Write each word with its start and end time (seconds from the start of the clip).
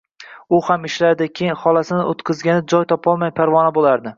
U 0.57 0.61
ham 0.69 0.87
ishlardi, 0.89 1.27
lekin 1.27 1.53
xolasini 1.65 2.07
o`tqizgani 2.15 2.65
joy 2.75 2.89
topolmay 2.95 3.37
parvona 3.43 3.79
bo`lardi 3.79 4.09